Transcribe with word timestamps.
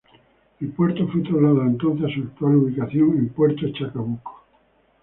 El 0.59 0.69
puerto 0.69 1.07
fue 1.09 1.21
trasladado 1.21 1.61
entonces 1.61 2.07
a 2.09 2.15
su 2.15 2.21
actual 2.21 2.55
ubicación 2.55 3.19
en 3.19 3.29
Puerto 3.29 3.67
Chacabuco. 3.71 4.33